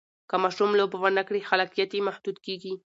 [0.29, 2.73] که ماشوم لوبه ونه کړي، خلاقیت یې محدود کېږي.